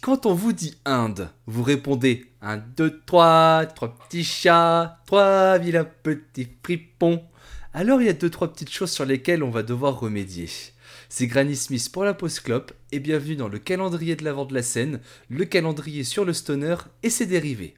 quand 0.00 0.24
on 0.24 0.34
vous 0.34 0.52
dit 0.52 0.76
Inde, 0.84 1.28
vous 1.46 1.62
répondez 1.62 2.26
1, 2.40 2.56
2, 2.56 3.02
3, 3.04 3.66
trois 3.74 3.94
petits 3.94 4.24
chats, 4.24 4.98
trois 5.06 5.58
vilains 5.58 5.86
petits 6.02 6.48
fripons, 6.62 7.22
alors 7.74 8.00
il 8.00 8.06
y 8.06 8.10
a 8.10 8.14
deux 8.14 8.30
trois 8.30 8.52
petites 8.52 8.70
choses 8.70 8.90
sur 8.90 9.04
lesquelles 9.04 9.42
on 9.42 9.50
va 9.50 9.62
devoir 9.62 10.00
remédier. 10.00 10.48
C'est 11.08 11.26
Granny 11.26 11.54
Smith 11.54 11.90
pour 11.92 12.04
la 12.04 12.14
pause 12.14 12.40
clope 12.40 12.72
et 12.92 12.98
bienvenue 12.98 13.36
dans 13.36 13.48
le 13.48 13.58
calendrier 13.58 14.16
de 14.16 14.24
l'avant 14.24 14.46
de 14.46 14.54
la 14.54 14.62
scène, 14.62 15.00
le 15.28 15.44
calendrier 15.44 16.02
sur 16.02 16.24
le 16.24 16.32
stoner 16.32 16.76
et 17.02 17.10
ses 17.10 17.26
dérivés. 17.26 17.74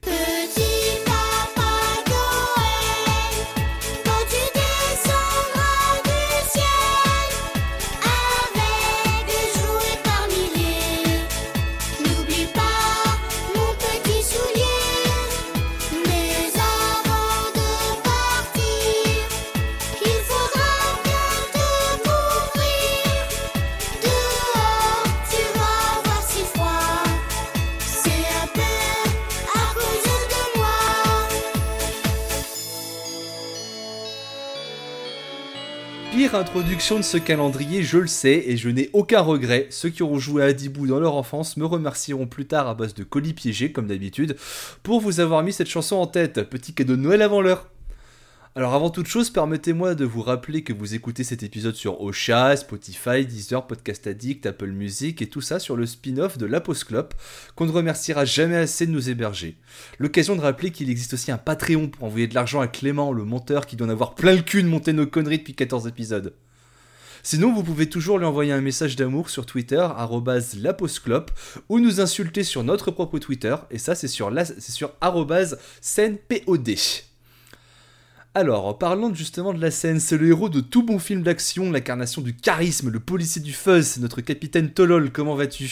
Introduction 36.35 36.97
de 36.97 37.03
ce 37.03 37.17
calendrier, 37.17 37.83
je 37.83 37.99
le 37.99 38.07
sais 38.07 38.45
et 38.47 38.57
je 38.57 38.69
n'ai 38.69 38.89
aucun 38.93 39.21
regret. 39.21 39.67
Ceux 39.69 39.89
qui 39.89 40.01
auront 40.01 40.17
joué 40.17 40.43
à 40.43 40.51
Dibou 40.51 40.87
dans 40.87 40.99
leur 40.99 41.15
enfance 41.15 41.57
me 41.57 41.65
remercieront 41.65 42.25
plus 42.25 42.45
tard 42.45 42.67
à 42.67 42.73
base 42.73 42.95
de 42.95 43.03
colis 43.03 43.33
piégés, 43.33 43.71
comme 43.71 43.85
d'habitude, 43.85 44.35
pour 44.81 44.99
vous 44.99 45.19
avoir 45.19 45.43
mis 45.43 45.53
cette 45.53 45.69
chanson 45.69 45.97
en 45.97 46.07
tête. 46.07 46.49
Petit 46.49 46.73
cadeau 46.73 46.95
de 46.95 47.01
Noël 47.01 47.21
avant 47.21 47.41
l'heure. 47.41 47.67
Alors 48.55 48.75
avant 48.75 48.91
toute 48.91 49.07
chose, 49.07 49.31
permettez-moi 49.31 49.95
de 49.95 50.05
vous 50.05 50.21
rappeler 50.21 50.61
que 50.61 50.73
vous 50.73 50.93
écoutez 50.93 51.23
cet 51.23 51.41
épisode 51.41 51.73
sur 51.73 52.01
Ocha, 52.01 52.55
Spotify, 52.55 53.25
Deezer, 53.25 53.65
Podcast 53.65 54.05
Addict, 54.05 54.45
Apple 54.45 54.69
Music 54.69 55.23
et 55.23 55.27
tout 55.27 55.41
ça 55.41 55.57
sur 55.57 55.75
le 55.75 55.87
spin-off 55.87 56.37
de 56.37 56.45
La 56.45 56.61
Pause 56.61 56.83
Clope, 56.83 57.15
qu'on 57.55 57.65
ne 57.65 57.71
remerciera 57.71 58.25
jamais 58.25 58.57
assez 58.57 58.85
de 58.85 58.91
nous 58.91 59.09
héberger. 59.09 59.57
L'occasion 59.97 60.35
de 60.35 60.41
rappeler 60.41 60.69
qu'il 60.69 60.91
existe 60.91 61.15
aussi 61.15 61.31
un 61.31 61.39
Patreon 61.39 61.87
pour 61.87 62.03
envoyer 62.03 62.27
de 62.27 62.35
l'argent 62.35 62.61
à 62.61 62.67
Clément, 62.67 63.11
le 63.11 63.23
monteur 63.23 63.65
qui 63.65 63.75
doit 63.75 63.87
en 63.87 63.89
avoir 63.89 64.13
plein 64.13 64.35
le 64.35 64.43
cul 64.43 64.61
de 64.61 64.67
monter 64.67 64.93
nos 64.93 65.07
conneries 65.07 65.39
depuis 65.39 65.55
14 65.55 65.87
épisodes. 65.87 66.35
Sinon, 67.23 67.51
vous 67.51 67.63
pouvez 67.63 67.89
toujours 67.89 68.19
lui 68.19 68.25
envoyer 68.27 68.51
un 68.51 68.61
message 68.61 68.95
d'amour 68.95 69.31
sur 69.31 69.47
Twitter, 69.47 69.87
lapauseclope, 70.59 71.31
ou 71.69 71.79
nous 71.79 72.01
insulter 72.01 72.43
sur 72.43 72.63
notre 72.63 72.91
propre 72.91 73.17
Twitter, 73.17 73.55
et 73.71 73.79
ça 73.79 73.95
c'est 73.95 74.07
sur, 74.07 74.29
la, 74.29 74.45
c'est 74.45 74.61
sur. 74.61 74.91
Alors, 78.35 78.65
en 78.65 78.73
parlant 78.73 79.13
justement 79.13 79.53
de 79.53 79.61
la 79.61 79.69
scène, 79.69 79.99
c'est 79.99 80.17
le 80.17 80.27
héros 80.27 80.49
de 80.49 80.59
tout 80.59 80.83
bon 80.83 80.97
film 80.97 81.21
d'action, 81.21 81.71
l'incarnation 81.71 82.21
du 82.21 82.35
charisme, 82.35 82.89
le 82.89 82.99
policier 82.99 83.41
du 83.41 83.53
fuzz, 83.53 83.85
c'est 83.85 84.01
notre 84.01 84.21
capitaine 84.21 84.71
Tolol, 84.71 85.11
comment 85.11 85.35
vas-tu? 85.35 85.69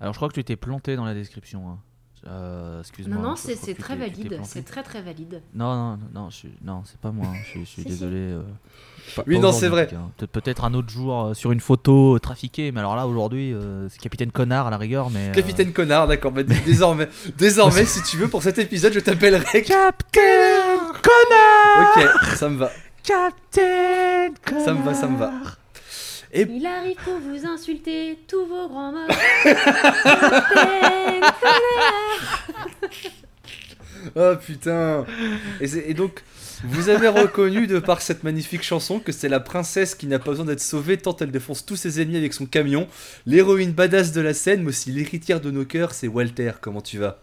Alors 0.00 0.14
je 0.14 0.18
crois 0.18 0.28
que 0.28 0.34
tu 0.34 0.44
t'es 0.44 0.56
planté 0.56 0.96
dans 0.96 1.04
la 1.04 1.12
description. 1.14 1.68
hein. 1.68 1.78
Euh, 2.26 2.80
Excuse-moi. 2.80 3.16
Non, 3.16 3.28
non, 3.30 3.36
c'est 3.36 3.74
très 3.74 3.96
valide. 3.96 4.40
C'est 4.44 4.64
très 4.64 4.82
très 4.82 5.00
valide. 5.02 5.40
Non, 5.54 5.74
non, 5.74 5.96
non, 5.96 5.98
non, 6.22 6.30
je 6.30 6.36
suis- 6.36 6.52
non, 6.64 6.82
c'est 6.84 6.98
pas 6.98 7.12
moi. 7.12 7.26
hein. 7.28 7.38
Je, 7.54 7.64
suis- 7.64 7.82
je 7.82 7.88
désolé. 7.88 8.16
euh, 8.16 8.42
pas- 9.14 9.22
Oui, 9.26 9.36
pas 9.36 9.42
non, 9.42 9.52
c'est 9.52 9.68
vrai. 9.68 9.88
Peut-être 10.32 10.64
un 10.64 10.74
autre 10.74 10.88
jour 10.90 11.26
euh, 11.26 11.34
sur 11.34 11.52
une 11.52 11.60
photo 11.60 12.16
euh, 12.16 12.18
trafiquée, 12.18 12.72
mais 12.72 12.80
alors 12.80 12.96
là 12.96 13.06
aujourd'hui, 13.06 13.52
euh, 13.54 13.88
c'est 13.88 14.00
Capitaine 14.00 14.32
Connard 14.32 14.66
à 14.66 14.70
la 14.70 14.78
rigueur, 14.78 15.10
mais. 15.10 15.28
euh, 15.28 15.32
Capitaine 15.32 15.72
Connard, 15.72 16.08
d'accord, 16.08 16.32
bah, 16.32 16.42
désormais, 16.42 17.08
désormais, 17.36 17.84
si 17.86 18.02
tu 18.02 18.16
veux, 18.16 18.28
pour 18.28 18.42
cet 18.42 18.58
épisode, 18.58 18.92
je 18.92 19.00
t'appellerai... 19.00 19.62
Capitaine 19.62 19.94
Connard. 20.12 20.67
Ok, 21.80 22.04
ça 22.36 22.48
me 22.48 22.58
va, 22.58 22.70
Capitaine 23.02 24.34
Connard. 24.44 24.64
ça 24.64 24.74
me 24.74 24.82
va, 24.84 24.94
ça 24.94 25.06
me 25.06 25.16
va. 25.18 25.32
Et 26.32 26.42
Il 26.42 26.66
arrive 26.66 26.96
pour 27.04 27.18
vous 27.18 27.46
insulter 27.46 28.18
tous 28.28 28.44
vos 28.44 28.68
grands 28.68 28.92
mots. 28.92 29.06
Capitaine 29.44 31.22
Oh 34.14 34.34
putain 34.44 35.04
et, 35.60 35.90
et 35.90 35.94
donc, 35.94 36.22
vous 36.64 36.88
avez 36.88 37.08
reconnu 37.08 37.66
de 37.66 37.78
par 37.78 38.00
cette 38.02 38.24
magnifique 38.24 38.62
chanson 38.62 39.00
que 39.00 39.12
c'est 39.12 39.28
la 39.28 39.40
princesse 39.40 39.94
qui 39.94 40.06
n'a 40.06 40.18
pas 40.18 40.30
besoin 40.30 40.44
d'être 40.44 40.60
sauvée 40.60 40.96
tant 40.96 41.16
elle 41.20 41.30
défonce 41.30 41.64
tous 41.64 41.76
ses 41.76 42.00
ennemis 42.00 42.16
avec 42.16 42.34
son 42.34 42.46
camion. 42.46 42.88
L'héroïne 43.26 43.72
badass 43.72 44.12
de 44.12 44.20
la 44.20 44.34
scène, 44.34 44.62
mais 44.62 44.68
aussi 44.68 44.92
l'héritière 44.92 45.40
de 45.40 45.50
nos 45.50 45.64
cœurs, 45.64 45.92
c'est 45.92 46.08
Walter. 46.08 46.52
Comment 46.60 46.80
tu 46.80 46.98
vas? 46.98 47.18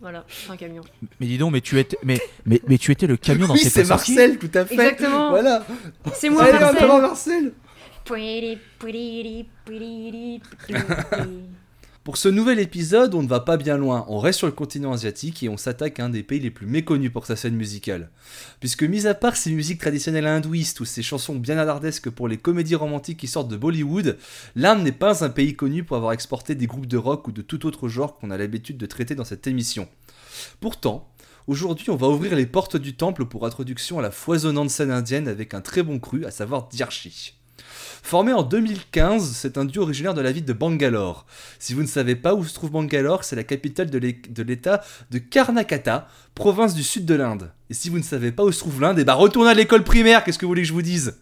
Voilà, 0.00 0.24
c'est 0.28 0.50
un 0.50 0.56
camion. 0.56 0.82
Mais 1.20 1.26
dis 1.26 1.38
donc, 1.38 1.52
mais 1.52 1.62
tu 1.62 1.78
étais, 1.78 1.96
mais, 2.04 2.20
mais, 2.44 2.60
mais 2.68 2.76
tu 2.76 2.92
étais 2.92 3.06
le 3.06 3.16
camion 3.16 3.46
dans 3.46 3.54
Oui, 3.54 3.60
C'est 3.60 3.88
Marcel, 3.88 4.38
tout 4.38 4.50
à 4.52 4.66
fait. 4.66 4.74
Exactement. 4.74 5.30
Voilà. 5.30 5.66
C'est 6.14 6.28
moi, 6.28 6.50
Marcel. 6.52 6.88
Marcel. 6.88 7.52
Pour 12.06 12.18
ce 12.18 12.28
nouvel 12.28 12.60
épisode, 12.60 13.16
on 13.16 13.22
ne 13.24 13.26
va 13.26 13.40
pas 13.40 13.56
bien 13.56 13.76
loin, 13.76 14.04
on 14.06 14.20
reste 14.20 14.38
sur 14.38 14.46
le 14.46 14.52
continent 14.52 14.92
asiatique 14.92 15.42
et 15.42 15.48
on 15.48 15.56
s'attaque 15.56 15.98
à 15.98 16.04
un 16.04 16.08
des 16.08 16.22
pays 16.22 16.38
les 16.38 16.52
plus 16.52 16.68
méconnus 16.68 17.10
pour 17.12 17.26
sa 17.26 17.34
scène 17.34 17.56
musicale. 17.56 18.10
Puisque 18.60 18.84
mis 18.84 19.08
à 19.08 19.14
part 19.14 19.34
ces 19.34 19.50
musiques 19.50 19.80
traditionnelles 19.80 20.28
hindouistes 20.28 20.78
ou 20.78 20.84
ces 20.84 21.02
chansons 21.02 21.34
bien 21.34 21.58
alardesques 21.58 22.10
pour 22.10 22.28
les 22.28 22.36
comédies 22.36 22.76
romantiques 22.76 23.18
qui 23.18 23.26
sortent 23.26 23.48
de 23.48 23.56
Bollywood, 23.56 24.18
l'Inde 24.54 24.84
n'est 24.84 24.92
pas 24.92 25.24
un 25.24 25.30
pays 25.30 25.56
connu 25.56 25.82
pour 25.82 25.96
avoir 25.96 26.12
exporté 26.12 26.54
des 26.54 26.68
groupes 26.68 26.86
de 26.86 26.96
rock 26.96 27.26
ou 27.26 27.32
de 27.32 27.42
tout 27.42 27.66
autre 27.66 27.88
genre 27.88 28.16
qu'on 28.16 28.30
a 28.30 28.38
l'habitude 28.38 28.78
de 28.78 28.86
traiter 28.86 29.16
dans 29.16 29.24
cette 29.24 29.48
émission. 29.48 29.88
Pourtant, 30.60 31.12
aujourd'hui 31.48 31.90
on 31.90 31.96
va 31.96 32.06
ouvrir 32.06 32.36
les 32.36 32.46
portes 32.46 32.76
du 32.76 32.94
temple 32.94 33.24
pour 33.24 33.46
introduction 33.46 33.98
à 33.98 34.02
la 34.02 34.12
foisonnante 34.12 34.70
scène 34.70 34.92
indienne 34.92 35.26
avec 35.26 35.54
un 35.54 35.60
très 35.60 35.82
bon 35.82 35.98
cru, 35.98 36.24
à 36.24 36.30
savoir 36.30 36.68
Diarchi. 36.68 37.35
Formé 38.06 38.32
en 38.32 38.44
2015, 38.44 39.32
c'est 39.34 39.58
un 39.58 39.64
duo 39.64 39.82
originaire 39.82 40.14
de 40.14 40.20
la 40.20 40.30
ville 40.30 40.44
de 40.44 40.52
Bangalore. 40.52 41.26
Si 41.58 41.74
vous 41.74 41.82
ne 41.82 41.88
savez 41.88 42.14
pas 42.14 42.34
où 42.34 42.44
se 42.44 42.54
trouve 42.54 42.70
Bangalore, 42.70 43.24
c'est 43.24 43.34
la 43.34 43.42
capitale 43.42 43.90
de 43.90 43.98
l'é- 43.98 44.22
de 44.30 44.42
l'état 44.44 44.84
de 45.10 45.18
Karnataka, 45.18 46.06
province 46.36 46.76
du 46.76 46.84
sud 46.84 47.04
de 47.04 47.16
l'Inde. 47.16 47.50
Et 47.68 47.74
si 47.74 47.90
vous 47.90 47.98
ne 47.98 48.04
savez 48.04 48.30
pas 48.30 48.44
où 48.44 48.52
se 48.52 48.60
trouve 48.60 48.80
l'Inde, 48.80 49.00
eh 49.00 49.04
ben 49.04 49.14
retournez 49.14 49.50
à 49.50 49.54
l'école 49.54 49.82
primaire, 49.82 50.22
qu'est-ce 50.22 50.38
que 50.38 50.44
vous 50.46 50.50
voulez 50.50 50.62
que 50.62 50.68
je 50.68 50.72
vous 50.72 50.82
dise? 50.82 51.16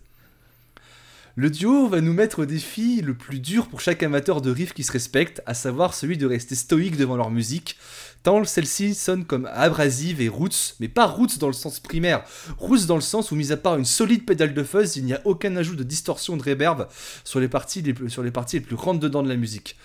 Le 1.37 1.51
duo 1.51 1.89
va 1.89 2.01
nous 2.01 2.13
mettre 2.13 2.43
au 2.43 2.45
défi 2.45 3.01
le 3.01 3.13
plus 3.13 3.41
dur 3.41 3.67
pour 3.67 3.81
chaque 3.81 4.05
amateur 4.05 4.41
de 4.41 4.53
riff 4.53 4.73
qui 4.73 4.85
se 4.85 4.93
respecte, 4.93 5.43
à 5.47 5.55
savoir 5.55 5.93
celui 5.93 6.17
de 6.17 6.27
rester 6.27 6.55
stoïque 6.55 6.97
devant 6.97 7.17
leur 7.17 7.33
musique, 7.33 7.77
tant 8.23 8.45
celle-ci 8.45 8.95
sonne 8.95 9.25
comme 9.25 9.51
abrasive 9.53 10.21
et 10.21 10.29
roots, 10.29 10.77
mais 10.79 10.87
pas 10.87 11.07
roots 11.07 11.41
dans 11.41 11.49
le 11.49 11.53
sens 11.53 11.81
primaire, 11.81 12.23
roots 12.57 12.87
dans 12.87 12.95
le 12.95 13.01
sens 13.01 13.33
où 13.33 13.35
mis 13.35 13.51
à 13.51 13.57
part 13.57 13.77
une 13.77 13.85
solide 13.85 14.25
pédale 14.25 14.55
de 14.55 14.63
fuzz, 14.63 14.95
il 14.95 15.07
n'y 15.07 15.13
a 15.13 15.23
aucun 15.25 15.57
ajout 15.57 15.75
de 15.75 15.83
distorsion 15.83 16.37
de 16.37 16.43
reverb 16.45 16.87
sur 17.25 17.41
les 17.41 17.49
parties 17.49 17.83
les 17.83 17.95
plus, 17.95 18.75
rentre 18.77 19.01
dedans 19.01 19.25
de 19.25 19.29
la 19.29 19.35
musique. 19.35 19.77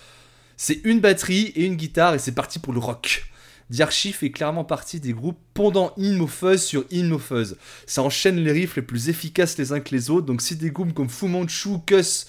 C'est 0.56 0.80
une 0.84 1.00
batterie 1.00 1.46
et 1.56 1.64
une 1.64 1.74
guitare 1.74 2.14
et 2.14 2.20
c'est 2.20 2.30
parti 2.30 2.60
pour 2.60 2.72
le 2.72 2.78
rock. 2.78 3.24
Diarchi 3.70 4.12
fait 4.12 4.32
clairement 4.32 4.64
partie 4.64 4.98
des 4.98 5.12
groupes 5.12 5.38
pendant 5.54 5.94
In 5.96 6.26
Fuzz 6.26 6.62
sur 6.62 6.84
In 6.92 7.16
Fuzz. 7.18 7.56
Ça 7.86 8.02
enchaîne 8.02 8.36
les 8.36 8.50
riffs 8.50 8.76
les 8.76 8.82
plus 8.82 9.08
efficaces 9.08 9.56
les 9.58 9.72
uns 9.72 9.80
que 9.80 9.94
les 9.94 10.10
autres, 10.10 10.26
donc 10.26 10.42
si 10.42 10.56
des 10.56 10.70
groupes 10.70 10.92
comme 10.92 11.08
Fu 11.08 11.26
Manchu, 11.26 11.78
Cuss, 11.86 12.26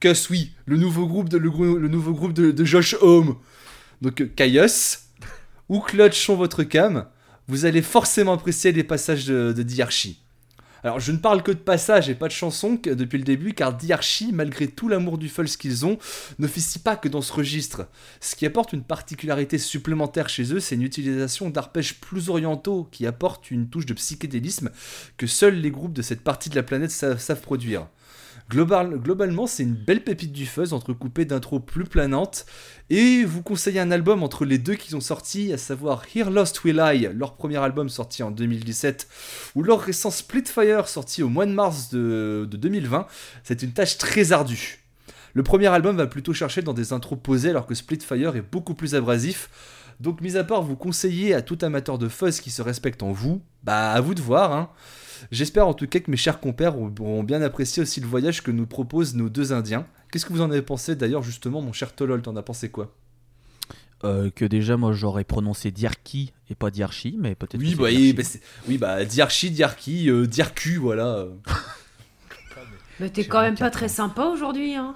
Cuss 0.00 0.28
oui, 0.28 0.52
le 0.66 0.76
nouveau 0.76 1.06
groupe 1.06 1.28
de, 1.28 1.38
le, 1.38 1.50
groupe 1.50 2.32
de, 2.32 2.64
Josh 2.64 2.96
Homme, 3.00 3.36
donc 4.02 4.20
euh, 4.20 4.26
Caius, 4.34 5.04
ou 5.68 5.78
Clutch 5.78 6.26
sont 6.26 6.34
votre 6.34 6.64
cam, 6.64 7.06
vous 7.46 7.64
allez 7.64 7.82
forcément 7.82 8.32
apprécier 8.32 8.72
les 8.72 8.84
passages 8.84 9.26
de, 9.26 9.52
de. 9.52 9.62
Alors, 10.82 11.00
je 11.00 11.12
ne 11.12 11.18
parle 11.18 11.42
que 11.42 11.52
de 11.52 11.58
passages 11.58 12.08
et 12.08 12.14
pas 12.14 12.28
de 12.28 12.32
chansons 12.32 12.80
depuis 12.82 13.18
le 13.18 13.24
début, 13.24 13.52
car 13.52 13.74
Diarchi, 13.74 14.32
malgré 14.32 14.68
tout 14.68 14.88
l'amour 14.88 15.18
du 15.18 15.28
Fulls 15.28 15.48
qu'ils 15.48 15.84
ont, 15.84 15.98
n'officie 16.38 16.78
pas 16.78 16.96
que 16.96 17.08
dans 17.08 17.22
ce 17.22 17.32
registre. 17.32 17.86
Ce 18.20 18.34
qui 18.34 18.46
apporte 18.46 18.72
une 18.72 18.82
particularité 18.82 19.58
supplémentaire 19.58 20.28
chez 20.28 20.54
eux, 20.54 20.60
c'est 20.60 20.76
une 20.76 20.82
utilisation 20.82 21.50
d'arpèges 21.50 22.00
plus 22.00 22.30
orientaux 22.30 22.88
qui 22.90 23.06
apportent 23.06 23.50
une 23.50 23.68
touche 23.68 23.86
de 23.86 23.94
psychédélisme 23.94 24.70
que 25.16 25.26
seuls 25.26 25.60
les 25.60 25.70
groupes 25.70 25.92
de 25.92 26.02
cette 26.02 26.22
partie 26.22 26.50
de 26.50 26.56
la 26.56 26.62
planète 26.62 26.90
savent 26.90 27.40
produire. 27.40 27.86
Global- 28.50 28.98
globalement, 28.98 29.46
c'est 29.46 29.62
une 29.62 29.74
belle 29.74 30.02
pépite 30.02 30.32
du 30.32 30.44
fuzz 30.44 30.72
entrecoupée 30.72 31.24
d'intros 31.24 31.60
plus 31.60 31.84
planantes. 31.84 32.46
Et 32.90 33.22
vous 33.24 33.42
conseillez 33.42 33.78
un 33.78 33.92
album 33.92 34.24
entre 34.24 34.44
les 34.44 34.58
deux 34.58 34.74
qu'ils 34.74 34.96
ont 34.96 35.00
sortis, 35.00 35.52
à 35.52 35.58
savoir 35.58 36.02
Here 36.12 36.30
Lost 36.30 36.64
Will 36.64 36.82
I, 36.84 37.08
leur 37.14 37.34
premier 37.36 37.58
album 37.58 37.88
sorti 37.88 38.24
en 38.24 38.32
2017, 38.32 39.06
ou 39.54 39.62
leur 39.62 39.80
récent 39.80 40.10
Splitfire 40.10 40.88
sorti 40.88 41.22
au 41.22 41.28
mois 41.28 41.46
de 41.46 41.52
mars 41.52 41.90
de, 41.90 42.48
de 42.50 42.56
2020. 42.56 43.06
C'est 43.44 43.62
une 43.62 43.70
tâche 43.70 43.98
très 43.98 44.32
ardue. 44.32 44.80
Le 45.34 45.44
premier 45.44 45.68
album 45.68 45.96
va 45.96 46.08
plutôt 46.08 46.32
chercher 46.34 46.60
dans 46.60 46.72
des 46.74 46.92
intros 46.92 47.20
posées 47.22 47.50
alors 47.50 47.66
que 47.66 47.76
Splitfire 47.76 48.34
est 48.34 48.42
beaucoup 48.42 48.74
plus 48.74 48.96
abrasif. 48.96 49.48
Donc, 50.00 50.22
mis 50.22 50.36
à 50.36 50.42
part 50.42 50.62
vous 50.62 50.74
conseiller 50.74 51.34
à 51.34 51.42
tout 51.42 51.58
amateur 51.62 51.98
de 51.98 52.08
fuzz 52.08 52.40
qui 52.40 52.50
se 52.50 52.62
respecte 52.62 53.04
en 53.04 53.12
vous, 53.12 53.42
bah 53.62 53.92
à 53.92 54.00
vous 54.00 54.14
de 54.14 54.22
voir. 54.22 54.52
Hein. 54.52 54.70
J'espère 55.30 55.66
en 55.66 55.74
tout 55.74 55.86
cas 55.86 56.00
que 56.00 56.10
mes 56.10 56.16
chers 56.16 56.40
compères 56.40 56.78
auront 56.78 57.22
bien 57.22 57.42
apprécié 57.42 57.82
aussi 57.82 58.00
le 58.00 58.06
voyage 58.06 58.42
que 58.42 58.50
nous 58.50 58.66
proposent 58.66 59.14
nos 59.14 59.28
deux 59.28 59.52
Indiens. 59.52 59.86
Qu'est-ce 60.10 60.26
que 60.26 60.32
vous 60.32 60.40
en 60.40 60.50
avez 60.50 60.62
pensé 60.62 60.96
d'ailleurs, 60.96 61.22
justement, 61.22 61.62
mon 61.62 61.72
cher 61.72 61.94
Tolol 61.94 62.22
T'en 62.22 62.36
as 62.36 62.42
pensé 62.42 62.70
quoi? 62.70 62.94
Euh, 64.02 64.30
que 64.30 64.44
déjà, 64.46 64.76
moi, 64.76 64.92
j'aurais 64.92 65.24
prononcé 65.24 65.70
Diarki 65.70 66.32
et 66.48 66.54
pas 66.54 66.70
Diarchi, 66.70 67.16
mais 67.18 67.34
peut-être. 67.34 67.60
Oui, 67.60 67.76
que 67.76 67.82
bah, 67.82 67.90
Diarchi. 67.90 68.12
bah, 68.14 68.22
oui, 68.68 68.78
bah, 68.78 69.04
Diarchi, 69.04 69.50
Diarki, 69.50 70.10
euh, 70.10 70.26
Diarcu, 70.26 70.76
voilà. 70.76 71.26
Mais 73.00 73.08
t'es 73.08 73.24
quand 73.24 73.40
même 73.40 73.56
pas 73.56 73.70
très 73.70 73.88
sympa 73.88 74.24
aujourd'hui, 74.26 74.74
hein. 74.74 74.94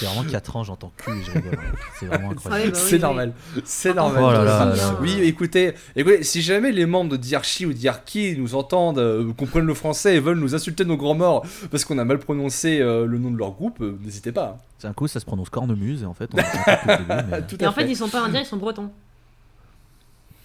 J'ai 0.00 0.06
vraiment 0.06 0.24
4 0.24 0.56
ans, 0.56 0.64
j'entends 0.64 0.92
cul 0.96 1.10
et 1.12 1.22
je 1.22 1.30
rigole. 1.30 1.58
C'est 2.00 2.06
vraiment 2.06 2.30
incroyable. 2.32 2.72
bah 2.72 2.78
c'est 2.78 2.98
normal. 2.98 3.32
C'est 3.64 3.90
Ah, 3.90 3.94
normal. 3.94 4.22
Oh 4.24 4.32
là 4.32 4.44
là 4.44 4.68
aussi, 4.70 4.78
là 4.80 4.86
hein. 4.88 4.92
là. 4.92 4.98
Oui, 5.00 5.20
écoutez, 5.22 5.74
écoutez, 5.94 6.22
si 6.24 6.40
jamais 6.42 6.72
les 6.72 6.86
membres 6.86 7.10
de 7.10 7.16
Diarchi 7.16 7.66
ou 7.66 7.72
Diarki 7.72 8.34
nous 8.38 8.54
entendent, 8.54 8.98
euh, 8.98 9.32
comprennent 9.34 9.66
le 9.66 9.74
français 9.74 10.16
et 10.16 10.20
veulent 10.20 10.38
nous 10.38 10.54
insulter 10.54 10.84
nos 10.84 10.96
grands 10.96 11.14
morts 11.14 11.44
parce 11.70 11.84
qu'on 11.84 11.98
a 11.98 12.04
mal 12.04 12.18
prononcé 12.18 12.80
euh, 12.80 13.06
le 13.06 13.18
nom 13.18 13.30
de 13.30 13.36
leur 13.38 13.52
groupe, 13.52 13.80
euh, 13.82 13.98
n'hésitez 14.02 14.32
pas. 14.32 14.58
C'est 14.78 14.88
un 14.88 14.92
coup, 14.94 15.06
ça 15.06 15.20
se 15.20 15.24
prononce 15.26 15.50
cornemuse 15.50 16.02
et 16.02 16.06
en 16.06 16.14
fait, 16.14 16.30
on 16.32 16.36
début, 16.96 17.04
mais- 17.30 17.42
Tout 17.46 17.62
Et 17.62 17.66
en 17.66 17.72
fait, 17.72 17.82
fait. 17.84 17.90
ils 17.90 17.96
sont 17.96 18.08
pas 18.08 18.24
indiens, 18.24 18.40
ils 18.40 18.46
sont 18.46 18.56
bretons. 18.56 18.90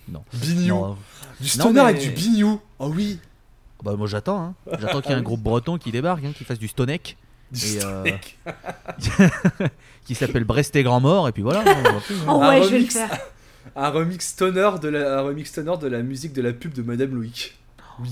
Non. 0.09 0.24
Bignou. 0.33 0.68
Non, 0.75 0.97
Du 1.39 1.47
stoner 1.47 1.74
mais- 1.74 1.80
avec 1.81 2.01
du 2.01 2.09
bignou. 2.09 2.59
Oh 2.80 2.92
oui. 2.94 3.19
Bah 3.83 3.95
moi 3.95 4.07
j'attends, 4.07 4.42
hein. 4.42 4.53
j'attends 4.80 5.00
qu'il 5.01 5.12
y 5.12 5.13
ait 5.13 5.18
un 5.18 5.21
groupe 5.21 5.39
breton 5.42 5.77
qui 5.77 5.92
débarque, 5.92 6.25
hein, 6.25 6.33
qui 6.38 6.44
fasse 6.44 6.59
du 6.59 6.68
stonek, 6.68 7.15
Et, 7.53 7.83
euh, 7.83 8.03
qui 10.05 10.15
s'appelle 10.15 10.43
Brest 10.43 10.75
et 10.75 10.83
Grand 10.83 10.99
Mort, 10.99 11.27
et 11.27 11.31
puis 11.31 11.41
voilà. 11.41 11.61
on 11.61 11.83
va 11.93 11.99
plus, 11.99 12.15
hein. 12.15 12.25
Oh 12.27 12.41
Un 12.41 12.49
ouais, 12.49 12.63
je 12.63 12.69
vais 12.69 12.69
le 12.69 12.75
remix. 12.77 12.93
faire. 12.93 13.19
Un 13.75 13.89
remix 13.89 14.27
stoner 14.27 14.71
de 14.81 14.87
la, 14.89 15.19
un 15.19 15.21
remix 15.21 15.49
stoner 15.49 15.77
de 15.77 15.87
la 15.87 16.01
musique 16.01 16.33
de 16.33 16.41
la 16.41 16.53
pub 16.53 16.73
de 16.73 16.81
Madame 16.81 17.13
Loïc. 17.13 17.57
Oui. 17.99 18.09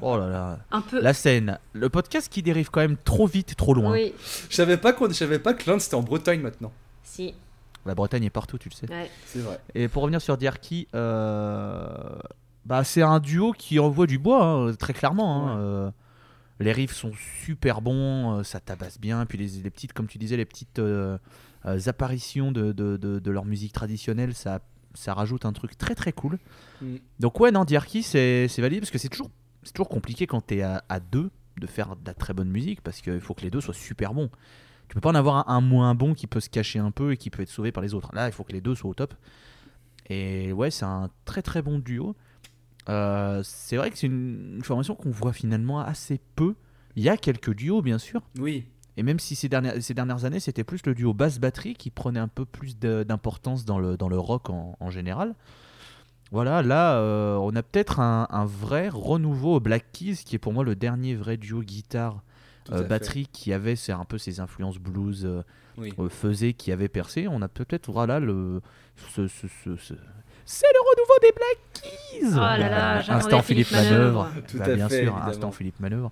Oh 0.00 0.16
là 0.16 0.28
là. 0.28 0.58
Un 0.70 0.80
peu. 0.80 1.00
La 1.00 1.12
scène, 1.12 1.58
le 1.72 1.88
podcast 1.88 2.28
qui 2.32 2.42
dérive 2.42 2.70
quand 2.70 2.80
même 2.80 2.96
trop 3.04 3.26
vite, 3.26 3.52
et 3.52 3.54
trop 3.54 3.74
loin. 3.74 3.92
Oui, 3.92 4.12
Je 4.48 4.54
savais 4.54 4.76
pas 4.76 4.92
qu'on, 4.92 5.08
je 5.08 5.12
savais 5.14 5.38
pas 5.38 5.54
que 5.54 5.68
l'Inde 5.68 5.80
c'était 5.80 5.96
en 5.96 6.02
Bretagne 6.02 6.40
maintenant. 6.40 6.72
si. 7.02 7.34
La 7.86 7.94
Bretagne 7.94 8.24
est 8.24 8.30
partout, 8.30 8.56
tu 8.56 8.70
le 8.70 8.74
sais. 8.74 8.88
Ouais. 8.90 9.10
C'est 9.26 9.40
vrai. 9.40 9.58
Et 9.74 9.88
pour 9.88 10.02
revenir 10.04 10.22
sur 10.22 10.38
Diarki, 10.38 10.88
euh, 10.94 11.86
bah, 12.64 12.82
c'est 12.84 13.02
un 13.02 13.18
duo 13.20 13.52
qui 13.52 13.78
envoie 13.78 14.06
du 14.06 14.18
bois, 14.18 14.42
hein, 14.42 14.72
très 14.74 14.94
clairement. 14.94 15.48
hein. 15.48 15.54
Ouais. 15.56 15.62
Euh, 15.62 15.90
les 16.60 16.72
riffs 16.72 16.92
sont 16.94 17.12
super 17.44 17.80
bons, 17.80 18.38
euh, 18.38 18.42
ça 18.42 18.60
tabasse 18.60 19.00
bien. 19.00 19.26
Puis 19.26 19.38
les, 19.38 19.48
les 19.62 19.70
petites, 19.70 19.92
comme 19.92 20.06
tu 20.06 20.18
disais, 20.18 20.36
les 20.36 20.44
petites 20.44 20.78
euh, 20.78 21.18
euh, 21.66 21.80
apparitions 21.86 22.52
de, 22.52 22.72
de, 22.72 22.96
de- 22.96 23.18
de 23.18 23.30
leur 23.30 23.44
musique 23.44 23.72
traditionnelle, 23.72 24.34
ça, 24.34 24.60
ça 24.94 25.14
rajoute 25.14 25.44
un 25.44 25.52
truc 25.52 25.76
très 25.76 25.94
très 25.94 26.12
cool. 26.12 26.38
Mm. 26.80 26.96
Donc 27.20 27.40
ouais, 27.40 27.50
non, 27.50 27.64
Diarki, 27.64 28.02
c'est 28.02 28.48
valide 28.58 28.80
parce 28.80 28.90
que 28.90 28.98
c'est 28.98 29.08
toujours, 29.08 29.30
toujours 29.74 29.88
compliqué 29.88 30.26
quand 30.26 30.40
t'es 30.40 30.62
à, 30.62 30.84
à 30.88 31.00
deux 31.00 31.30
de 31.60 31.66
faire 31.66 31.96
de 31.96 32.06
la 32.06 32.14
très 32.14 32.34
bonne 32.34 32.50
musique 32.50 32.80
parce 32.82 33.00
qu'il 33.00 33.20
faut 33.20 33.34
que 33.34 33.42
les 33.42 33.50
deux 33.50 33.60
soient 33.60 33.74
super 33.74 34.12
bons. 34.14 34.30
Tu 34.88 34.94
peux 34.94 35.00
pas 35.00 35.10
en 35.10 35.14
avoir 35.14 35.48
un, 35.48 35.56
un 35.56 35.60
moins 35.60 35.94
bon 35.94 36.14
qui 36.14 36.26
peut 36.26 36.40
se 36.40 36.50
cacher 36.50 36.78
un 36.78 36.90
peu 36.90 37.12
et 37.12 37.16
qui 37.16 37.30
peut 37.30 37.42
être 37.42 37.48
sauvé 37.48 37.72
par 37.72 37.82
les 37.82 37.94
autres. 37.94 38.10
Là, 38.14 38.26
il 38.28 38.32
faut 38.32 38.44
que 38.44 38.52
les 38.52 38.60
deux 38.60 38.74
soient 38.74 38.90
au 38.90 38.94
top. 38.94 39.14
Et 40.10 40.52
ouais, 40.52 40.70
c'est 40.70 40.84
un 40.84 41.10
très 41.24 41.42
très 41.42 41.62
bon 41.62 41.78
duo. 41.78 42.14
Euh, 42.88 43.40
c'est 43.44 43.76
vrai 43.76 43.90
que 43.90 43.98
c'est 43.98 44.06
une, 44.06 44.56
une 44.56 44.62
formation 44.64 44.94
qu'on 44.94 45.10
voit 45.10 45.32
finalement 45.32 45.80
assez 45.80 46.20
peu. 46.36 46.54
Il 46.96 47.02
y 47.02 47.08
a 47.08 47.16
quelques 47.16 47.54
duos, 47.54 47.82
bien 47.82 47.98
sûr. 47.98 48.22
Oui. 48.38 48.66
Et 48.96 49.02
même 49.02 49.18
si 49.18 49.34
ces 49.34 49.48
dernières, 49.48 49.82
ces 49.82 49.94
dernières 49.94 50.24
années, 50.24 50.38
c'était 50.40 50.62
plus 50.64 50.84
le 50.86 50.94
duo 50.94 51.12
basse-batterie 51.14 51.74
qui 51.74 51.90
prenait 51.90 52.20
un 52.20 52.28
peu 52.28 52.44
plus 52.44 52.78
d'importance 52.78 53.64
dans 53.64 53.78
le, 53.78 53.96
dans 53.96 54.08
le 54.08 54.18
rock 54.18 54.50
en, 54.50 54.76
en 54.78 54.90
général. 54.90 55.34
Voilà, 56.30 56.62
là, 56.62 56.96
euh, 56.98 57.36
on 57.36 57.54
a 57.56 57.62
peut-être 57.62 58.00
un, 58.00 58.26
un 58.30 58.44
vrai 58.44 58.88
renouveau 58.88 59.56
au 59.56 59.60
Black 59.60 59.86
Keys, 59.92 60.16
qui 60.24 60.34
est 60.36 60.38
pour 60.38 60.52
moi 60.52 60.64
le 60.64 60.74
dernier 60.76 61.14
vrai 61.14 61.36
duo 61.36 61.60
guitare 61.62 62.22
euh, 62.72 62.78
fait. 62.82 62.88
batterie 62.88 63.26
qui 63.32 63.52
avait 63.52 63.76
c'est 63.76 63.92
un 63.92 64.04
peu 64.04 64.16
ses 64.18 64.40
influences 64.40 64.78
blues 64.78 65.28
Oui. 65.76 65.92
faisait 66.08 66.54
qui 66.54 66.72
avait 66.72 66.88
percé 66.88 67.28
on 67.28 67.42
a 67.42 67.48
peut-être 67.48 67.92
voilà 67.92 68.20
le 68.20 68.62
ce- 69.14 69.26
ce- 69.28 69.94
c'est 70.46 70.66
le 70.72 70.80
renouveau 70.90 71.18
des 71.22 71.32
Black 71.32 71.58
Keys 71.74 72.32
Oh 72.32 72.36
là 72.36 72.58
là, 72.70 73.00
j'attendais 73.00 73.24
instant 73.24 73.42
Philippe 73.42 73.66
Philippe 73.68 73.84
Manœuvre, 73.90 74.22
Manœuvre. 74.24 74.46
Tout 74.48 74.58
Bah, 74.58 74.64
à 74.64 74.74
bien 74.74 74.88
fait, 74.88 74.94
sûr 74.96 75.02
évidemment. 75.12 75.26
instant 75.26 75.52
Philippe 75.52 75.80
Manœuvre. 75.80 76.10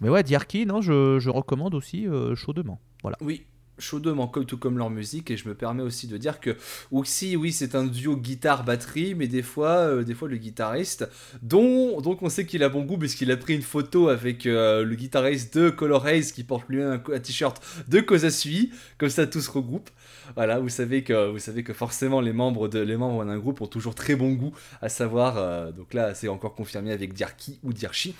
Mais 0.00 0.08
ouais 0.08 0.22
Diarky 0.22 0.64
non 0.66 0.80
je, 0.80 1.18
je 1.18 1.28
recommande 1.30 1.74
aussi 1.74 2.06
euh, 2.08 2.34
chaudement. 2.34 2.80
Voilà. 3.02 3.16
Oui, 3.20 3.44
chaudement 3.80 4.28
tout 4.28 4.58
comme 4.58 4.78
leur 4.78 4.90
musique 4.90 5.30
et 5.30 5.36
je 5.36 5.48
me 5.48 5.54
permets 5.54 5.82
aussi 5.82 6.06
de 6.06 6.16
dire 6.16 6.40
que 6.40 6.56
aussi 6.90 7.36
oui 7.36 7.52
c'est 7.52 7.74
un 7.74 7.84
duo 7.84 8.16
guitare 8.16 8.64
batterie 8.64 9.14
mais 9.14 9.26
des 9.26 9.42
fois 9.42 9.70
euh, 9.70 10.02
des 10.04 10.14
fois 10.14 10.28
le 10.28 10.36
guitariste 10.36 11.08
dont 11.42 12.00
donc 12.00 12.22
on 12.22 12.28
sait 12.28 12.46
qu'il 12.46 12.62
a 12.62 12.68
bon 12.68 12.82
goût 12.84 12.98
puisqu'il 12.98 13.30
a 13.30 13.36
pris 13.36 13.54
une 13.54 13.62
photo 13.62 14.08
avec 14.08 14.46
euh, 14.46 14.84
le 14.84 14.94
guitariste 14.94 15.56
de 15.58 15.70
Color 15.70 16.06
Haze 16.06 16.32
qui 16.32 16.44
porte 16.44 16.68
lui 16.68 16.82
un, 16.82 16.92
un 17.12 17.18
t-shirt 17.18 17.60
de 17.88 18.00
Kozasui 18.00 18.70
comme 18.98 19.10
ça 19.10 19.26
tout 19.26 19.40
se 19.40 19.50
regroupe. 19.50 19.90
Voilà 20.36 20.60
vous 20.60 20.68
savez 20.68 21.02
que 21.02 21.30
vous 21.30 21.38
savez 21.38 21.64
que 21.64 21.72
forcément 21.72 22.20
les 22.20 22.32
membres 22.32 22.68
de 22.68 22.78
les 22.78 22.96
membres 22.96 23.24
d'un 23.24 23.38
groupe 23.38 23.60
ont 23.60 23.66
toujours 23.66 23.94
très 23.94 24.14
bon 24.14 24.32
goût 24.32 24.52
à 24.80 24.88
savoir 24.88 25.36
euh, 25.38 25.72
donc 25.72 25.94
là 25.94 26.14
c'est 26.14 26.28
encore 26.28 26.54
confirmé 26.54 26.92
avec 26.92 27.12
Diarki 27.12 27.58
ou 27.62 27.72
Diarchi 27.72 28.14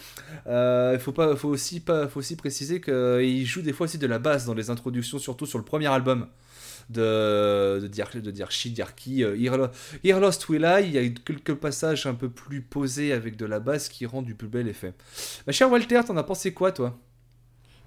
euh, 0.46 0.92
il 0.94 1.00
faut 1.00 1.12
pas, 1.12 1.36
faut 1.36 1.48
aussi 1.48 1.80
pas, 1.80 2.08
faut 2.08 2.20
aussi 2.20 2.36
préciser 2.36 2.80
qu'il 2.80 3.46
joue 3.46 3.62
des 3.62 3.72
fois 3.72 3.84
aussi 3.84 3.98
de 3.98 4.06
la 4.06 4.18
basse 4.18 4.46
dans 4.46 4.54
les 4.54 4.70
introductions, 4.70 5.18
surtout 5.18 5.46
sur 5.50 5.58
le 5.58 5.64
premier 5.64 5.86
album 5.88 6.28
de 6.88 7.78
de 7.82 7.86
Diar, 7.86 8.08
de 8.14 8.30
Diarchi, 8.30 8.70
Diarki, 8.70 9.22
euh, 9.22 9.36
Here, 9.36 9.56
Lo- 9.56 9.68
Here 10.02 10.18
Lost 10.20 10.48
Will 10.48 10.64
I. 10.64 10.84
Il 10.86 10.92
y 10.92 10.98
a 10.98 11.02
eu 11.02 11.14
quelques 11.14 11.54
passages 11.54 12.06
un 12.06 12.14
peu 12.14 12.28
plus 12.28 12.62
posés 12.62 13.12
avec 13.12 13.36
de 13.36 13.46
la 13.46 13.60
basse 13.60 13.88
qui 13.88 14.06
rend 14.06 14.22
du 14.22 14.34
plus 14.34 14.48
bel 14.48 14.66
effet. 14.68 14.94
Ma 15.46 15.52
chère 15.52 15.70
Walter, 15.70 16.00
t'en 16.06 16.16
as 16.16 16.22
pensé 16.24 16.52
quoi, 16.52 16.72
toi? 16.72 16.98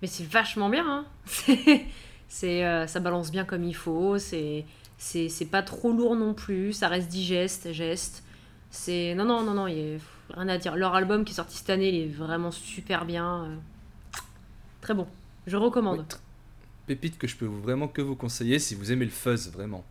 Mais 0.01 0.07
c'est 0.07 0.25
vachement 0.27 0.69
bien, 0.69 0.85
hein. 0.87 1.05
C'est- 2.29 2.63
euh, 2.65 2.87
ça 2.87 2.99
balance 2.99 3.29
bien 3.31 3.45
comme 3.45 3.63
il 3.63 3.75
faut. 3.75 4.17
C'est, 4.17 4.65
c'est, 4.97 5.29
c'est 5.29 5.45
pas 5.45 5.61
trop 5.63 5.91
lourd 5.91 6.15
non 6.15 6.33
plus. 6.33 6.73
Ça 6.73 6.87
reste 6.87 7.07
digeste, 7.09 7.71
geste. 7.73 8.23
C'est 8.71 9.13
non, 9.15 9.25
non, 9.25 9.43
non, 9.43 9.53
non. 9.53 9.67
Il 9.67 9.77
y 9.77 9.95
a 9.95 9.99
rien 10.35 10.47
à 10.49 10.57
dire. 10.57 10.75
Leur 10.75 10.95
album 10.95 11.25
qui 11.25 11.33
est 11.33 11.35
sorti 11.35 11.57
cette 11.57 11.69
année, 11.69 11.89
il 11.89 12.01
est 12.05 12.07
vraiment 12.07 12.51
super 12.51 13.05
bien. 13.05 13.43
euh. 13.45 13.55
Très 14.81 14.93
bon. 14.93 15.07
Je 15.45 15.57
recommande. 15.57 15.99
Oui, 16.09 16.15
Pépite 16.87 17.17
que 17.17 17.27
je 17.27 17.35
peux 17.35 17.45
vraiment 17.45 17.87
que 17.87 18.01
vous 18.01 18.15
conseiller 18.15 18.59
si 18.59 18.75
vous 18.75 18.91
aimez 18.91 19.05
le 19.05 19.11
fuzz, 19.11 19.51
vraiment. 19.51 19.85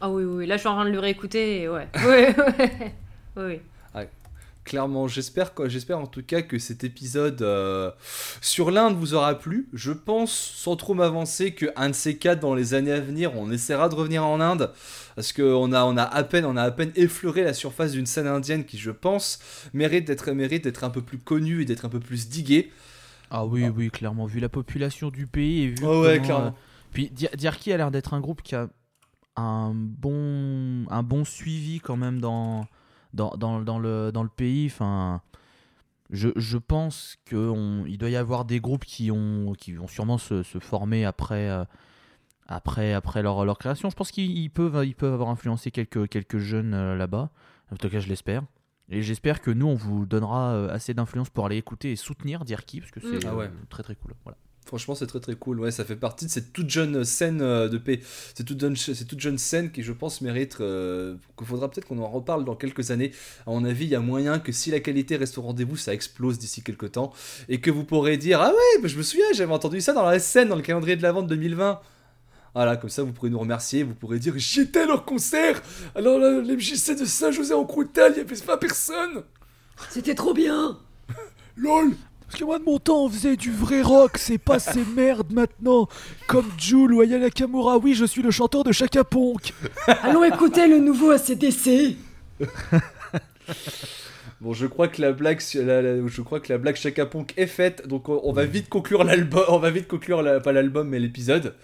Ah 0.00 0.10
oui, 0.10 0.24
oui. 0.24 0.46
Là, 0.46 0.56
je 0.56 0.60
suis 0.60 0.68
en 0.68 0.74
train 0.74 0.84
de 0.84 0.90
le 0.90 0.98
réécouter. 0.98 1.62
Et 1.62 1.68
ouais. 1.68 1.88
Oui, 3.36 3.42
oui. 3.42 3.60
Clairement, 4.64 5.08
j'espère, 5.08 5.52
j'espère 5.66 5.98
en 5.98 6.06
tout 6.06 6.22
cas 6.22 6.40
que 6.40 6.58
cet 6.58 6.84
épisode 6.84 7.42
euh, 7.42 7.90
sur 8.40 8.70
l'Inde 8.70 8.96
vous 8.96 9.12
aura 9.12 9.38
plu. 9.38 9.68
Je 9.74 9.92
pense, 9.92 10.32
sans 10.32 10.74
trop 10.74 10.94
m'avancer, 10.94 11.52
que 11.52 11.66
un 11.76 11.90
de 11.90 11.94
ces 11.94 12.16
quatre 12.16 12.40
dans 12.40 12.54
les 12.54 12.72
années 12.72 12.92
à 12.92 13.00
venir, 13.00 13.36
on 13.36 13.50
essaiera 13.52 13.90
de 13.90 13.94
revenir 13.94 14.24
en 14.24 14.40
Inde, 14.40 14.72
parce 15.16 15.34
qu'on 15.34 15.72
a, 15.74 15.84
on 15.84 15.98
a 15.98 16.02
à 16.02 16.24
peine, 16.24 16.46
on 16.46 16.56
a 16.56 16.62
à 16.62 16.70
peine 16.70 16.92
effleuré 16.96 17.44
la 17.44 17.52
surface 17.52 17.92
d'une 17.92 18.06
scène 18.06 18.26
indienne 18.26 18.64
qui, 18.64 18.78
je 18.78 18.90
pense, 18.90 19.38
mérite 19.74 20.06
d'être, 20.06 20.30
mérite 20.32 20.64
d'être 20.64 20.82
un 20.84 20.90
peu 20.90 21.02
plus 21.02 21.18
connue 21.18 21.60
et 21.60 21.64
d'être 21.66 21.84
un 21.84 21.90
peu 21.90 22.00
plus 22.00 22.30
diguée. 22.30 22.72
Ah 23.36 23.44
oui 23.46 23.68
oui 23.68 23.90
clairement 23.90 24.26
vu 24.26 24.38
la 24.40 24.48
population 24.48 25.10
du 25.10 25.26
pays 25.26 25.62
et 25.62 25.68
vu 25.68 25.84
Oh 25.84 26.02
ouais, 26.02 26.16
comment, 26.18 26.22
clairement. 26.24 26.46
euh, 26.46 26.50
puis 26.92 27.10
Di- 27.10 27.28
Diarky 27.36 27.72
a 27.72 27.76
l'air 27.76 27.90
d'être 27.90 28.14
un 28.14 28.20
groupe 28.20 28.42
qui 28.42 28.54
a 28.54 28.68
un 29.36 29.72
bon 29.74 30.86
un 30.90 31.02
bon 31.02 31.24
suivi 31.24 31.80
quand 31.80 31.96
même 31.96 32.20
dans 32.20 32.66
dans, 33.12 33.30
dans, 33.36 33.60
dans 33.60 33.78
le, 33.78 34.10
dans 34.12 34.22
le 34.22 34.28
pays. 34.28 34.66
Enfin, 34.66 35.20
je, 36.10 36.28
je 36.36 36.58
pense 36.58 37.16
qu'il 37.26 37.96
doit 37.98 38.10
y 38.10 38.16
avoir 38.16 38.44
des 38.44 38.60
groupes 38.60 38.84
qui, 38.84 39.10
ont, 39.10 39.52
qui 39.56 39.72
vont 39.72 39.86
sûrement 39.88 40.18
se, 40.18 40.42
se 40.42 40.58
former 40.58 41.04
après, 41.04 41.48
euh, 41.48 41.64
après, 42.46 42.92
après 42.92 43.22
leur, 43.22 43.44
leur 43.44 43.56
création. 43.58 43.88
Je 43.90 43.94
pense 43.96 44.10
qu'ils 44.10 44.36
ils 44.36 44.50
peuvent, 44.50 44.84
ils 44.84 44.94
peuvent 44.96 45.12
avoir 45.14 45.28
influencé 45.30 45.70
quelques, 45.70 46.08
quelques 46.08 46.38
jeunes 46.38 46.74
euh, 46.74 46.96
là-bas. 46.96 47.30
En 47.72 47.76
tout 47.76 47.88
cas, 47.88 48.00
je 48.00 48.08
l'espère. 48.08 48.42
Et 48.90 49.02
j'espère 49.02 49.40
que 49.40 49.50
nous, 49.50 49.66
on 49.66 49.74
vous 49.74 50.04
donnera 50.06 50.52
euh, 50.54 50.74
assez 50.74 50.92
d'influence 50.94 51.30
pour 51.30 51.46
aller 51.46 51.56
écouter 51.56 51.92
et 51.92 51.96
soutenir 51.96 52.44
Dirky, 52.44 52.80
parce 52.80 52.92
que 52.92 53.00
c'est 53.00 53.24
Mm. 53.24 53.28
Ah 53.28 53.34
ouais. 53.36 53.46
euh, 53.46 53.50
très 53.70 53.82
très 53.82 53.94
cool. 53.94 54.12
Voilà. 54.24 54.36
Franchement, 54.66 54.94
c'est 54.94 55.06
très 55.06 55.20
très 55.20 55.34
cool. 55.34 55.60
Ouais, 55.60 55.70
ça 55.70 55.84
fait 55.84 55.94
partie 55.96 56.24
de 56.24 56.30
cette 56.30 56.52
toute 56.54 56.70
jeune 56.70 57.04
scène 57.04 57.42
euh, 57.42 57.68
de 57.68 57.76
paix. 57.76 58.00
C'est 58.34 58.44
toute 58.44 58.58
jeune, 58.60 58.74
cette 58.76 59.06
toute 59.06 59.20
jeune 59.20 59.36
scène 59.36 59.70
qui, 59.70 59.82
je 59.82 59.92
pense, 59.92 60.22
mérite. 60.22 60.56
euh, 60.60 61.16
qu'il 61.36 61.46
faudra 61.46 61.70
peut-être 61.70 61.86
qu'on 61.86 61.98
en 61.98 62.08
reparle 62.08 62.44
dans 62.46 62.56
quelques 62.56 62.90
années. 62.90 63.12
À 63.46 63.50
mon 63.50 63.64
avis, 63.66 63.84
il 63.84 63.90
y 63.90 63.94
a 63.94 64.00
moyen 64.00 64.38
que 64.38 64.52
si 64.52 64.70
la 64.70 64.80
qualité 64.80 65.16
reste 65.16 65.36
au 65.36 65.42
rendez-vous, 65.42 65.76
ça 65.76 65.92
explose 65.92 66.38
d'ici 66.38 66.62
quelques 66.62 66.92
temps. 66.92 67.12
Et 67.50 67.60
que 67.60 67.70
vous 67.70 67.84
pourrez 67.84 68.16
dire 68.16 68.40
Ah 68.40 68.48
ouais, 68.50 68.82
bah, 68.82 68.88
je 68.88 68.96
me 68.96 69.02
souviens, 69.02 69.26
j'avais 69.34 69.52
entendu 69.52 69.82
ça 69.82 69.92
dans 69.92 70.04
la 70.04 70.18
scène, 70.18 70.48
dans 70.48 70.56
le 70.56 70.62
calendrier 70.62 70.96
de 70.96 71.02
la 71.02 71.12
vente 71.12 71.26
2020. 71.26 71.80
Voilà, 72.54 72.76
comme 72.76 72.90
ça, 72.90 73.02
vous 73.02 73.12
pourrez 73.12 73.30
nous 73.30 73.38
remercier. 73.40 73.82
Vous 73.82 73.94
pourrez 73.94 74.18
dire 74.18 74.34
J'y 74.36 74.60
étais 74.60 74.80
à 74.82 74.86
leur 74.86 75.04
concert 75.04 75.60
Alors, 75.94 76.18
là, 76.18 76.30
l'MJC 76.40 76.94
de 76.98 77.04
Saint-José 77.04 77.52
en 77.54 77.64
Croûtal, 77.64 78.12
il 78.14 78.18
y 78.18 78.20
avait 78.20 78.36
pas 78.36 78.56
personne 78.56 79.22
C'était 79.90 80.14
trop 80.14 80.32
bien 80.34 80.78
LOL 81.56 81.90
Parce 82.26 82.38
que 82.38 82.44
moi 82.44 82.58
de 82.60 82.64
mon 82.64 82.78
temps 82.78 83.04
on 83.04 83.08
faisait 83.08 83.36
du 83.36 83.50
vrai 83.52 83.82
rock, 83.82 84.18
c'est 84.18 84.38
pas 84.38 84.58
ces 84.60 84.84
merdes 84.96 85.32
maintenant. 85.32 85.88
Comme 86.28 86.46
Jules 86.58 86.92
ou 86.92 87.00
Aya 87.00 87.18
Nakamura, 87.18 87.78
oui 87.78 87.94
je 87.94 88.04
suis 88.04 88.22
le 88.22 88.30
chanteur 88.30 88.62
de 88.64 88.70
Chaka 88.72 89.02
Ponk. 89.04 89.52
Allons 90.02 90.22
écouter 90.24 90.66
le 90.68 90.78
nouveau 90.78 91.10
ACDC. 91.10 91.96
Bon, 94.40 94.52
je 94.52 94.66
crois 94.66 94.88
que 94.88 95.00
la 95.00 95.12
blague, 95.12 95.40
la- 95.54 95.80
la- 95.82 96.06
je 96.06 96.20
crois 96.22 96.38
que 96.40 96.52
la 96.52 96.58
blague 96.58 96.76
Chaka 96.76 97.06
Ponk 97.06 97.32
est 97.36 97.46
faite, 97.46 97.86
donc 97.88 98.08
on, 98.08 98.20
on 98.24 98.32
va 98.32 98.44
vite 98.44 98.68
conclure 98.68 99.02
l'album, 99.04 99.42
on 99.48 99.58
va 99.58 99.70
vite 99.70 99.88
conclure 99.88 100.22
la- 100.22 100.40
pas 100.40 100.52
l'album 100.52 100.88
mais 100.88 100.98
l'épisode. 100.98 101.54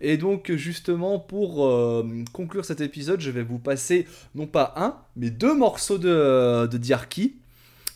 Et 0.00 0.16
donc 0.16 0.52
justement 0.52 1.18
pour 1.18 1.66
euh, 1.66 2.06
conclure 2.32 2.64
cet 2.64 2.80
épisode, 2.80 3.20
je 3.20 3.30
vais 3.30 3.42
vous 3.42 3.58
passer 3.58 4.06
non 4.34 4.46
pas 4.46 4.74
un, 4.76 4.96
mais 5.16 5.30
deux 5.30 5.54
morceaux 5.54 5.98
de, 5.98 6.66
de. 6.66 6.78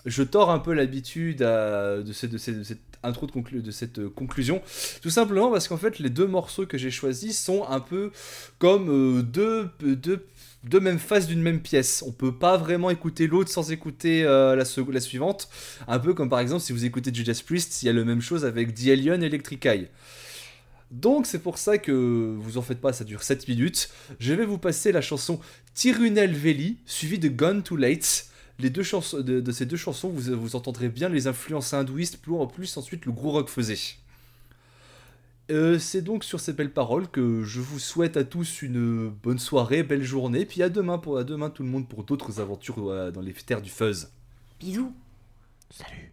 Je 0.06 0.22
tords 0.22 0.50
un 0.50 0.58
peu 0.58 0.72
l'habitude 0.72 1.42
à- 1.42 1.98
de, 1.98 2.26
de 2.26 2.38
cette- 2.38 2.78
intro 3.02 3.26
de, 3.26 3.60
de 3.60 3.70
cette 3.70 3.98
euh, 3.98 4.10
conclusion, 4.10 4.60
tout 5.02 5.10
simplement 5.10 5.50
parce 5.50 5.68
qu'en 5.68 5.76
fait 5.76 5.98
les 5.98 6.10
deux 6.10 6.26
morceaux 6.26 6.66
que 6.66 6.76
j'ai 6.78 6.90
choisis 6.90 7.38
sont 7.42 7.66
un 7.68 7.80
peu 7.80 8.10
comme 8.58 8.90
euh, 8.90 9.22
deux, 9.22 9.70
mêmes 10.80 10.98
faces 10.98 11.26
d'une 11.26 11.40
même 11.42 11.60
pièce. 11.60 12.04
On 12.06 12.12
peut 12.12 12.34
pas 12.34 12.56
vraiment 12.56 12.90
écouter 12.90 13.26
l'autre 13.26 13.50
sans 13.50 13.72
écouter 13.72 14.24
euh, 14.24 14.54
la, 14.54 14.64
suivante. 15.00 15.48
Un 15.88 15.98
peu 15.98 16.14
comme 16.14 16.28
par 16.28 16.40
exemple 16.40 16.62
si 16.62 16.72
vous 16.72 16.84
écoutez 16.84 17.10
Judas 17.12 17.40
Priest, 17.44 17.82
il 17.82 17.86
y 17.86 17.88
a 17.88 17.92
la 17.92 18.04
même 18.04 18.20
chose 18.20 18.44
avec 18.44 18.74
The 18.74 18.88
Electric 19.22 19.64
Eye. 19.64 19.88
Donc 20.90 21.26
c'est 21.26 21.38
pour 21.38 21.58
ça 21.58 21.78
que 21.78 22.36
vous 22.38 22.58
en 22.58 22.62
faites 22.62 22.80
pas, 22.80 22.92
ça 22.92 23.04
dure 23.04 23.22
7 23.22 23.46
minutes. 23.48 23.90
Je 24.18 24.34
vais 24.34 24.44
vous 24.44 24.58
passer 24.58 24.92
la 24.92 25.00
chanson 25.00 25.40
Tirunel 25.74 26.34
Veli, 26.34 26.78
suivie 26.84 27.18
de 27.18 27.28
Gone 27.28 27.62
Too 27.62 27.76
Late. 27.76 28.26
Les 28.58 28.70
deux 28.70 28.82
chansons, 28.82 29.20
de, 29.20 29.50
ces 29.52 29.64
deux 29.66 29.76
chansons, 29.76 30.10
vous, 30.10 30.38
vous 30.38 30.56
entendrez 30.56 30.88
bien 30.88 31.08
les 31.08 31.26
influences 31.26 31.72
hindouistes, 31.72 32.18
plus 32.18 32.34
en 32.34 32.46
plus 32.46 32.76
ensuite 32.76 33.06
le 33.06 33.12
gros 33.12 33.30
rock 33.30 33.48
faisait. 33.48 33.78
Euh, 35.50 35.78
c'est 35.78 36.02
donc 36.02 36.22
sur 36.22 36.38
ces 36.38 36.52
belles 36.52 36.72
paroles 36.72 37.08
que 37.08 37.42
je 37.42 37.60
vous 37.60 37.78
souhaite 37.80 38.16
à 38.16 38.24
tous 38.24 38.62
une 38.62 39.08
bonne 39.08 39.38
soirée, 39.38 39.82
belle 39.82 40.04
journée, 40.04 40.44
puis 40.44 40.62
à 40.62 40.68
demain 40.68 40.98
pour 40.98 41.18
à 41.18 41.24
demain 41.24 41.50
tout 41.50 41.64
le 41.64 41.68
monde 41.68 41.88
pour 41.88 42.04
d'autres 42.04 42.40
aventures 42.40 42.88
euh, 42.88 43.10
dans 43.10 43.20
les 43.20 43.32
terres 43.32 43.62
du 43.62 43.70
fuzz. 43.70 44.10
Bisous. 44.60 44.92
Salut. 45.70 46.12